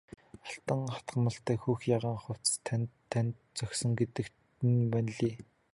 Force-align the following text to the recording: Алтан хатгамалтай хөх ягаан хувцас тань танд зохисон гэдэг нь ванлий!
Алтан 0.51 0.79
хатгамалтай 0.93 1.57
хөх 1.63 1.79
ягаан 1.97 2.19
хувцас 2.21 2.55
тань 2.67 2.87
танд 3.11 3.35
зохисон 3.57 3.91
гэдэг 3.99 4.27
нь 4.69 4.89
ванлий! 4.91 5.35